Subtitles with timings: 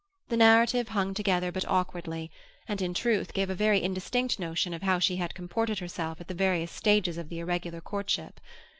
[0.29, 2.31] The narrative hung together but awkwardly,
[2.67, 6.27] and in truth gave a very indistinct notion of how she had comported herself at
[6.27, 8.39] the various stages of the irregular courtship.